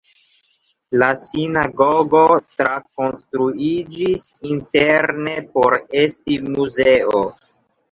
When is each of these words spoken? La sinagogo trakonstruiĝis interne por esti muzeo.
La 1.01 1.09
sinagogo 1.23 2.21
trakonstruiĝis 2.61 4.25
interne 4.55 5.37
por 5.53 5.79
esti 6.07 6.43
muzeo. 6.51 7.25